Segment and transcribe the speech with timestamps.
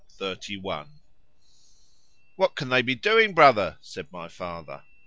[0.19, 0.89] XXXI
[2.35, 3.35] ——WHAT can they be doing?
[3.35, 4.83] brother, said my father.